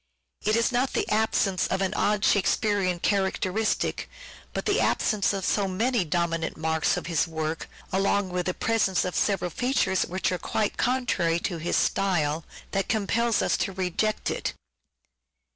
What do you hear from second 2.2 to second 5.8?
Shakespearean characteristic, but the absence of so